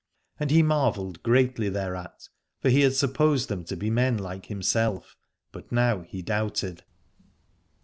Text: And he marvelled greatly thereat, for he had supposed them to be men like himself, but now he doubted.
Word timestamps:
And 0.39 0.49
he 0.49 0.63
marvelled 0.63 1.21
greatly 1.21 1.69
thereat, 1.69 2.27
for 2.59 2.69
he 2.71 2.81
had 2.81 2.95
supposed 2.95 3.49
them 3.49 3.63
to 3.65 3.75
be 3.75 3.91
men 3.91 4.17
like 4.17 4.47
himself, 4.47 5.15
but 5.51 5.71
now 5.71 6.01
he 6.01 6.23
doubted. 6.23 6.83